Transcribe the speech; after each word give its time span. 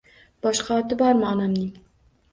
Boshqa 0.45 0.79
oti 0.83 0.97
bormi 1.03 1.29
onamning? 1.35 1.69